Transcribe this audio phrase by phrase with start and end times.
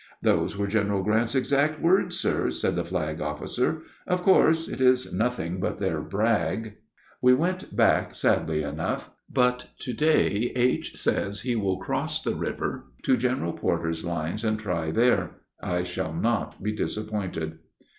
[0.23, 3.83] "Those were General Grant's exact words, sir," said the flag officer.
[4.07, 6.73] "Of course it is nothing but their brag."
[7.21, 10.95] We went back sadly enough, but to day H.
[10.97, 16.13] says he will cross the river to General Porter's lines and try there; I shall
[16.15, 17.59] not be disappointed.